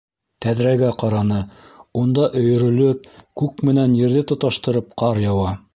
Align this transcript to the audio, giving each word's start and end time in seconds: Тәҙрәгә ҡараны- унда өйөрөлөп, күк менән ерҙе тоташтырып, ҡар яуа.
Тәҙрәгә 0.43 0.87
ҡараны- 1.03 1.37
унда 2.01 2.25
өйөрөлөп, 2.41 3.07
күк 3.43 3.65
менән 3.71 3.97
ерҙе 4.03 4.27
тоташтырып, 4.33 4.95
ҡар 5.03 5.27
яуа. 5.33 5.57